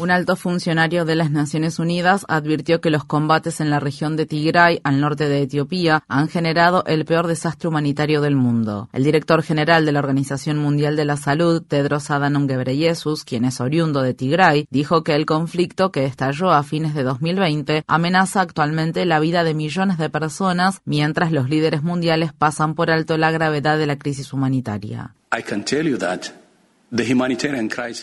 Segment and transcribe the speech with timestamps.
[0.00, 4.26] Un alto funcionario de las Naciones Unidas advirtió que los combates en la región de
[4.26, 8.88] Tigray, al norte de Etiopía, han generado el peor desastre humanitario del mundo.
[8.92, 13.60] El director general de la Organización Mundial de la Salud, Tedros Adhanom Ghebreyesus, quien es
[13.60, 19.04] oriundo de Tigray, dijo que el conflicto que estalló a fines de 2020 amenaza actualmente
[19.04, 23.76] la vida de millones de personas mientras los líderes mundiales pasan por alto la gravedad
[23.76, 25.16] de la crisis humanitaria.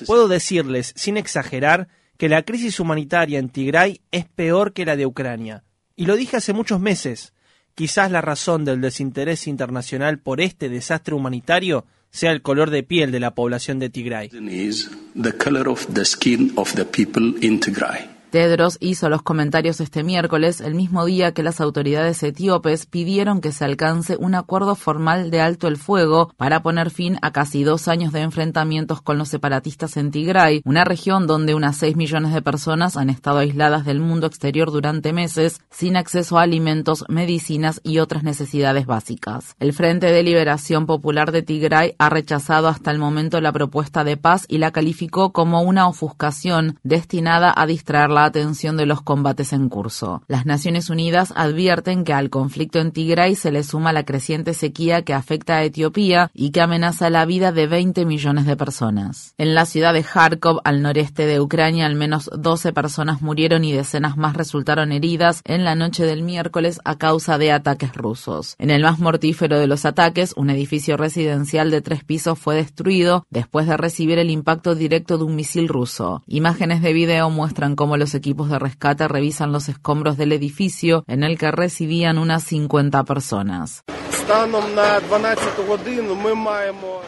[0.07, 5.05] Puedo decirles, sin exagerar, que la crisis humanitaria en Tigray es peor que la de
[5.05, 5.63] Ucrania.
[5.95, 7.33] Y lo dije hace muchos meses.
[7.73, 13.11] Quizás la razón del desinterés internacional por este desastre humanitario sea el color de piel
[13.11, 14.29] de la población de Tigray.
[18.35, 23.53] Tedros hizo los comentarios este miércoles, el mismo día que las autoridades etíopes pidieron que
[23.53, 27.87] se alcance un acuerdo formal de alto el fuego para poner fin a casi dos
[27.87, 32.41] años de enfrentamientos con los separatistas en Tigray, una región donde unas 6 millones de
[32.41, 37.99] personas han estado aisladas del mundo exterior durante meses, sin acceso a alimentos, medicinas y
[37.99, 39.55] otras necesidades básicas.
[39.61, 44.17] El Frente de Liberación Popular de Tigray ha rechazado hasta el momento la propuesta de
[44.17, 49.53] paz y la calificó como una ofuscación destinada a distraer la atención de los combates
[49.53, 50.23] en curso.
[50.27, 55.03] Las Naciones Unidas advierten que al conflicto en Tigray se le suma la creciente sequía
[55.03, 59.33] que afecta a Etiopía y que amenaza la vida de 20 millones de personas.
[59.37, 63.73] En la ciudad de Kharkov, al noreste de Ucrania, al menos 12 personas murieron y
[63.73, 68.55] decenas más resultaron heridas en la noche del miércoles a causa de ataques rusos.
[68.57, 73.25] En el más mortífero de los ataques, un edificio residencial de tres pisos fue destruido
[73.29, 76.23] después de recibir el impacto directo de un misil ruso.
[76.27, 81.23] Imágenes de video muestran cómo los equipos de rescate revisan los escombros del edificio en
[81.23, 83.83] el que residían unas 50 personas.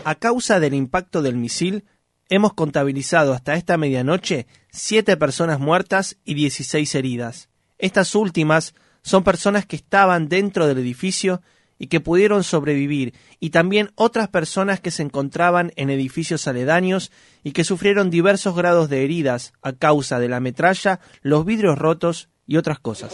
[0.03, 1.85] A causa del impacto del misil,
[2.29, 7.49] hemos contabilizado hasta esta medianoche 7 personas muertas y 16 heridas.
[7.79, 11.41] Estas últimas son personas que estaban dentro del edificio
[11.79, 17.11] y que pudieron sobrevivir, y también otras personas que se encontraban en edificios aledaños
[17.43, 22.29] y que sufrieron diversos grados de heridas a causa de la metralla, los vidrios rotos
[22.45, 23.13] y otras cosas.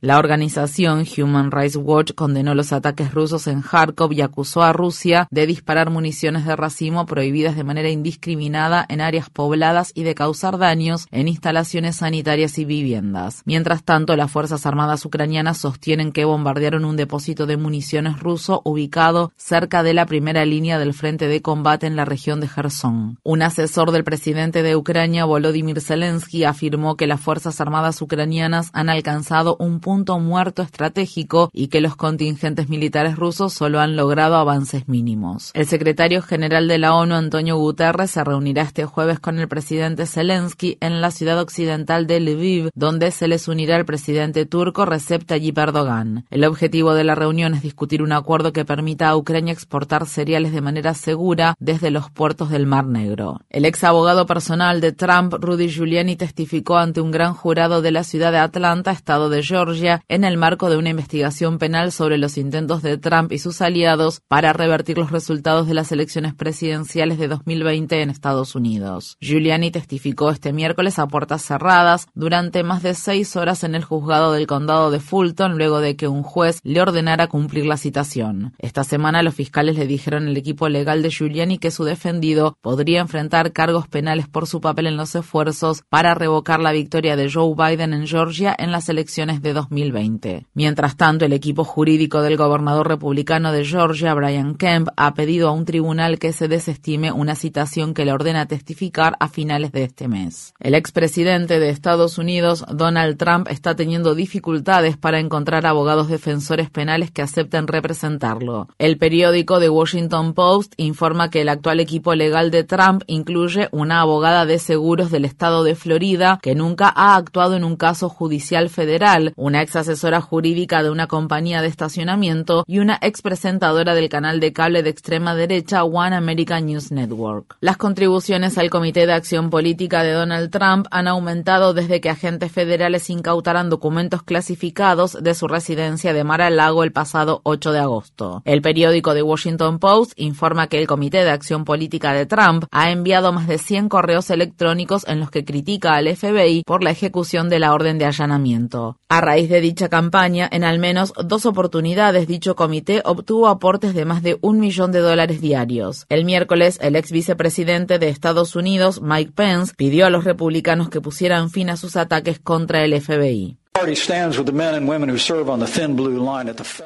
[0.00, 5.26] La organización Human Rights Watch condenó los ataques rusos en Kharkov y acusó a Rusia
[5.32, 10.56] de disparar municiones de racimo prohibidas de manera indiscriminada en áreas pobladas y de causar
[10.56, 13.42] daños en instalaciones sanitarias y viviendas.
[13.44, 19.32] Mientras tanto, las Fuerzas Armadas ucranianas sostienen que bombardearon un depósito de municiones ruso ubicado
[19.36, 23.18] cerca de la primera línea del frente de combate en la región de Gerson.
[23.24, 28.90] Un asesor del presidente de Ucrania, Volodymyr Zelensky, afirmó que las Fuerzas Armadas ucranianas han
[28.90, 29.87] alcanzado un punto
[30.20, 35.50] muerto estratégico y que los contingentes militares rusos solo han logrado avances mínimos.
[35.54, 40.06] El secretario general de la ONU, Antonio Guterres, se reunirá este jueves con el presidente
[40.06, 45.24] Zelensky en la ciudad occidental de Lviv, donde se les unirá el presidente turco Recep
[45.24, 46.26] Tayyip Erdogan.
[46.30, 50.52] El objetivo de la reunión es discutir un acuerdo que permita a Ucrania exportar cereales
[50.52, 53.40] de manera segura desde los puertos del Mar Negro.
[53.48, 58.04] El ex abogado personal de Trump, Rudy Giuliani, testificó ante un gran jurado de la
[58.04, 59.77] ciudad de Atlanta, estado de Georgia,
[60.08, 64.20] en el marco de una investigación penal sobre los intentos de Trump y sus aliados
[64.26, 69.16] para revertir los resultados de las elecciones presidenciales de 2020 en Estados Unidos.
[69.20, 74.32] Giuliani testificó este miércoles a puertas cerradas durante más de seis horas en el juzgado
[74.32, 78.54] del condado de Fulton luego de que un juez le ordenara cumplir la citación.
[78.58, 83.00] Esta semana los fiscales le dijeron al equipo legal de Giuliani que su defendido podría
[83.00, 87.54] enfrentar cargos penales por su papel en los esfuerzos para revocar la victoria de Joe
[87.54, 89.67] Biden en Georgia en las elecciones de 2020.
[89.70, 90.46] 2020.
[90.54, 95.52] Mientras tanto, el equipo jurídico del gobernador republicano de Georgia, Brian Kemp, ha pedido a
[95.52, 100.08] un tribunal que se desestime una citación que le ordena testificar a finales de este
[100.08, 100.54] mes.
[100.60, 107.10] El expresidente de Estados Unidos, Donald Trump, está teniendo dificultades para encontrar abogados defensores penales
[107.10, 108.68] que acepten representarlo.
[108.78, 114.00] El periódico The Washington Post informa que el actual equipo legal de Trump incluye una
[114.00, 118.68] abogada de seguros del estado de Florida que nunca ha actuado en un caso judicial
[118.68, 124.08] federal, una ex asesora jurídica de una compañía de estacionamiento y una ex presentadora del
[124.08, 127.56] canal de cable de extrema derecha One American News Network.
[127.60, 132.52] Las contribuciones al Comité de Acción Política de Donald Trump han aumentado desde que agentes
[132.52, 137.78] federales incautaran documentos clasificados de su residencia de Mar a Lago el pasado 8 de
[137.78, 138.42] agosto.
[138.44, 142.90] El periódico The Washington Post informa que el Comité de Acción Política de Trump ha
[142.90, 147.48] enviado más de 100 correos electrónicos en los que critica al FBI por la ejecución
[147.48, 148.96] de la orden de allanamiento.
[149.08, 154.04] A raíz de dicha campaña, en al menos dos oportunidades dicho comité obtuvo aportes de
[154.04, 156.06] más de un millón de dólares diarios.
[156.08, 161.00] El miércoles, el ex vicepresidente de Estados Unidos, Mike Pence, pidió a los republicanos que
[161.00, 163.56] pusieran fin a sus ataques contra el FBI.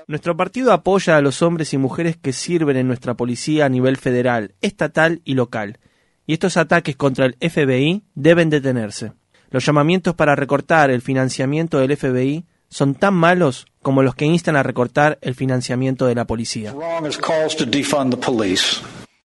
[0.06, 3.97] Nuestro partido apoya a los hombres y mujeres que sirven en nuestra policía a nivel
[3.97, 5.79] federal, estatal y local.
[6.26, 9.12] Y estos ataques contra el FBI deben detenerse.
[9.50, 14.56] Los llamamientos para recortar el financiamiento del FBI son tan malos como los que instan
[14.56, 16.74] a recortar el financiamiento de la policía.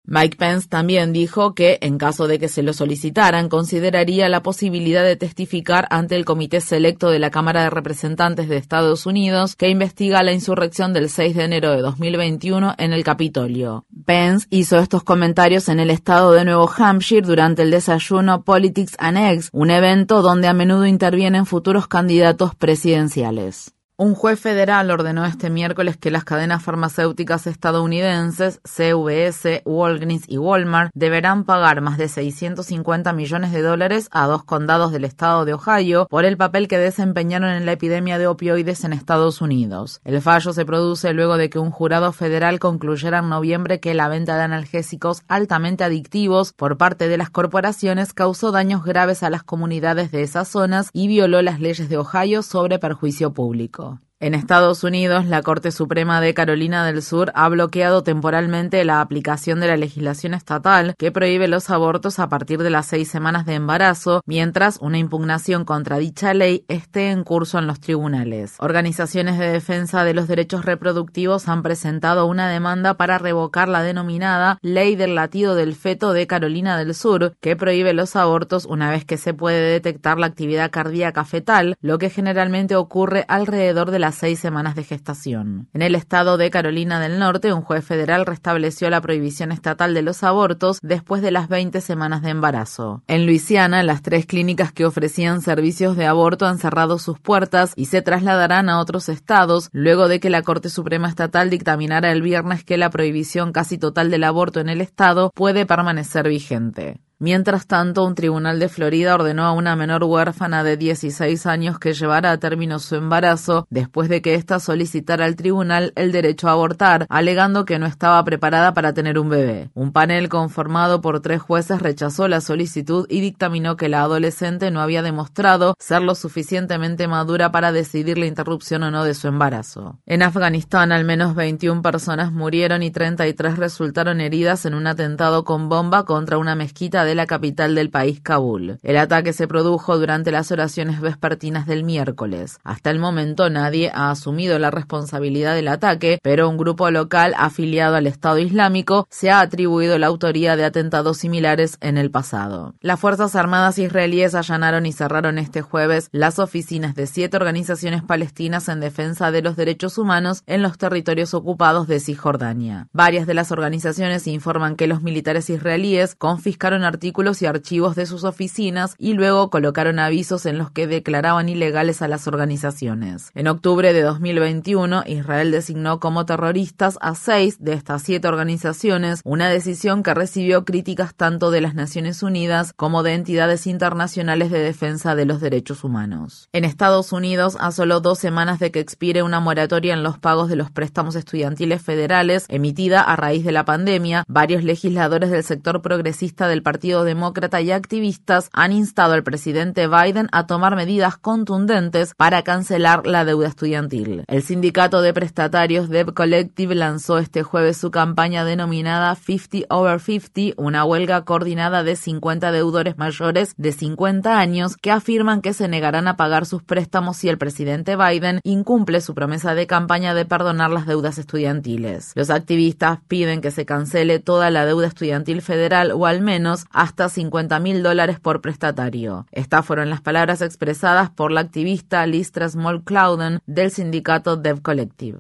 [0.06, 5.02] Mike Pence también dijo que, en caso de que se lo solicitaran, consideraría la posibilidad
[5.02, 9.70] de testificar ante el Comité Selecto de la Cámara de Representantes de Estados Unidos que
[9.70, 13.86] investiga la insurrección del 6 de enero de 2021 en el Capitolio.
[14.06, 19.18] Pence hizo estos comentarios en el estado de Nuevo Hampshire durante el desayuno Politics and
[19.18, 23.74] Eggs, un evento donde a menudo intervienen futuros candidatos presidenciales.
[23.96, 30.90] Un juez federal ordenó este miércoles que las cadenas farmacéuticas estadounidenses CVS, Walgreens y Walmart
[30.96, 36.08] deberán pagar más de 650 millones de dólares a dos condados del estado de Ohio
[36.10, 40.02] por el papel que desempeñaron en la epidemia de opioides en Estados Unidos.
[40.06, 44.08] El fallo se produce luego de que un jurado federal concluyera en noviembre que la
[44.10, 49.44] venta de analgésicos altamente adictivos por parte de las corporaciones causó daños graves a las
[49.44, 53.93] comunidades de esas zonas y violó las leyes de Ohio sobre perjuicio público.
[54.24, 59.60] En Estados Unidos, la Corte Suprema de Carolina del Sur ha bloqueado temporalmente la aplicación
[59.60, 63.56] de la legislación estatal que prohíbe los abortos a partir de las seis semanas de
[63.56, 68.56] embarazo, mientras una impugnación contra dicha ley esté en curso en los tribunales.
[68.60, 74.58] Organizaciones de defensa de los derechos reproductivos han presentado una demanda para revocar la denominada
[74.62, 79.04] Ley del latido del feto de Carolina del Sur, que prohíbe los abortos una vez
[79.04, 84.13] que se puede detectar la actividad cardíaca fetal, lo que generalmente ocurre alrededor de las
[84.16, 85.68] seis semanas de gestación.
[85.74, 90.02] En el estado de Carolina del Norte, un juez federal restableció la prohibición estatal de
[90.02, 93.04] los abortos después de las 20 semanas de embarazo.
[93.08, 97.86] En Luisiana, las tres clínicas que ofrecían servicios de aborto han cerrado sus puertas y
[97.86, 102.64] se trasladarán a otros estados luego de que la Corte Suprema Estatal dictaminara el viernes
[102.64, 107.02] que la prohibición casi total del aborto en el estado puede permanecer vigente.
[107.20, 111.94] Mientras tanto, un tribunal de Florida ordenó a una menor huérfana de 16 años que
[111.94, 116.52] llevara a término su embarazo después de que ésta solicitara al tribunal el derecho a
[116.52, 119.70] abortar, alegando que no estaba preparada para tener un bebé.
[119.74, 124.82] Un panel conformado por tres jueces rechazó la solicitud y dictaminó que la adolescente no
[124.82, 130.00] había demostrado ser lo suficientemente madura para decidir la interrupción o no de su embarazo.
[130.06, 135.70] En Afganistán, al menos 21 personas murieron y 33 resultaron heridas en un atentado con
[135.70, 138.80] bomba contra una mezquita de la capital del país, Kabul.
[138.84, 142.60] El ataque se produjo durante las oraciones vespertinas del miércoles.
[142.64, 147.96] Hasta el momento nadie ha asumido la responsabilidad del ataque, pero un grupo local afiliado
[147.96, 152.74] al Estado Islámico se ha atribuido la autoría de atentados similares en el pasado.
[152.82, 158.70] Las Fuerzas Armadas israelíes allanaron y cerraron este jueves las oficinas de siete organizaciones palestinas
[158.70, 162.88] en defensa de los derechos humanos en los territorios ocupados de Cisjordania.
[162.94, 168.24] Varias de las organizaciones informan que los militares israelíes confiscaron artículos y archivos de sus
[168.24, 173.32] oficinas y luego colocaron avisos en los que declaraban ilegales a las organizaciones.
[173.34, 179.50] En octubre de 2021, Israel designó como terroristas a seis de estas siete organizaciones, una
[179.50, 185.16] decisión que recibió críticas tanto de las Naciones Unidas como de entidades internacionales de defensa
[185.16, 186.48] de los derechos humanos.
[186.54, 190.48] En Estados Unidos, a solo dos semanas de que expire una moratoria en los pagos
[190.48, 195.82] de los préstamos estudiantiles federales emitida a raíz de la pandemia, varios legisladores del sector
[195.82, 201.16] progresista del Partido Partido Demócrata y activistas han instado al presidente Biden a tomar medidas
[201.16, 204.26] contundentes para cancelar la deuda estudiantil.
[204.28, 210.62] El sindicato de prestatarios Debt Collective lanzó este jueves su campaña denominada 50 Over 50,
[210.62, 216.10] una huelga coordinada de 50 deudores mayores de 50 años que afirman que se negarán
[216.10, 220.70] a pagar sus préstamos si el presidente Biden incumple su promesa de campaña de perdonar
[220.70, 222.12] las deudas estudiantiles.
[222.16, 227.08] Los activistas piden que se cancele toda la deuda estudiantil federal o al menos hasta
[227.08, 229.28] 50 mil dólares por prestatario.
[229.32, 235.20] Estas fueron las palabras expresadas por la activista Listra Small Clouden del sindicato Dev Collective.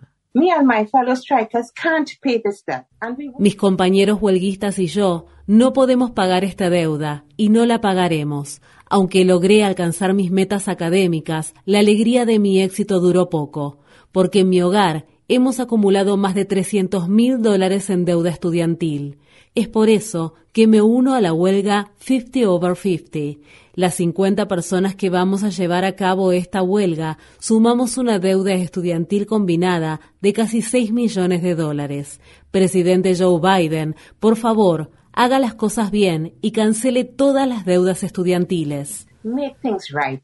[3.37, 8.61] Mis compañeros huelguistas y yo no podemos pagar esta deuda y no la pagaremos.
[8.89, 13.79] Aunque logré alcanzar mis metas académicas, la alegría de mi éxito duró poco,
[14.11, 19.17] porque en mi hogar hemos acumulado más de 300 mil dólares en deuda estudiantil.
[19.55, 23.39] Es por eso que me uno a la huelga 50 over 50.
[23.75, 29.25] Las 50 personas que vamos a llevar a cabo esta huelga sumamos una deuda estudiantil
[29.25, 32.19] combinada de casi 6 millones de dólares.
[32.51, 39.07] Presidente Joe Biden, por favor, haga las cosas bien y cancele todas las deudas estudiantiles.
[39.23, 40.21] Make things right.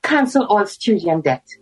[0.00, 1.61] Cancel all student debt.